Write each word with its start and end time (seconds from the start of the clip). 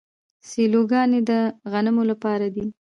سیلوګانې 0.49 1.19
د 1.29 1.31
غنمو 1.71 2.03
لپاره 2.11 2.47
دي. 2.55 2.65